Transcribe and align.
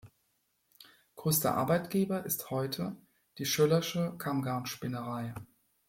Größter 1.15 1.53
Arbeitgeber 1.55 2.25
ist 2.25 2.49
heute 2.49 2.95
die 3.37 3.45
Schoeller’sche 3.45 4.15
Kammgarnspinnerei. 4.17 5.35